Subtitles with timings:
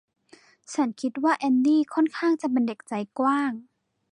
[0.73, 3.51] ฉันคิดว่าแอนดี้ค่อนข้างจะเป็นเด็กใจกว้าง